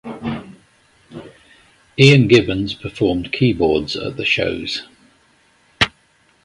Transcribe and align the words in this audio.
Ian 1.99 2.27
Gibbons 2.27 2.73
performed 2.73 3.31
keyboards 3.31 3.95
at 3.95 4.17
the 4.17 4.25
shows. 4.25 4.81